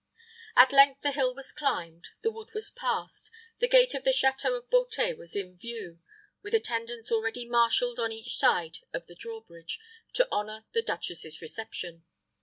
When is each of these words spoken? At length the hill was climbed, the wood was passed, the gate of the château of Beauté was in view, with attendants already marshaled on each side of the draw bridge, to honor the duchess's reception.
At 0.55 0.71
length 0.73 1.03
the 1.03 1.11
hill 1.11 1.35
was 1.35 1.51
climbed, 1.51 2.07
the 2.23 2.31
wood 2.31 2.55
was 2.55 2.71
passed, 2.71 3.29
the 3.59 3.67
gate 3.67 3.93
of 3.93 4.03
the 4.03 4.09
château 4.09 4.57
of 4.57 4.67
Beauté 4.67 5.15
was 5.15 5.35
in 5.35 5.55
view, 5.55 5.99
with 6.41 6.55
attendants 6.55 7.11
already 7.11 7.45
marshaled 7.47 7.99
on 7.99 8.11
each 8.11 8.35
side 8.35 8.79
of 8.93 9.05
the 9.05 9.13
draw 9.13 9.41
bridge, 9.41 9.79
to 10.13 10.27
honor 10.31 10.65
the 10.73 10.81
duchess's 10.81 11.39
reception. 11.39 12.03